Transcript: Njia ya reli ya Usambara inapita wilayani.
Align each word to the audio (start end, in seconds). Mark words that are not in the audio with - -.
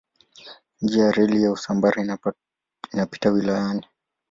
Njia 0.81 1.03
ya 1.05 1.11
reli 1.11 1.43
ya 1.43 1.51
Usambara 1.51 2.21
inapita 2.91 3.29
wilayani. 3.31 3.87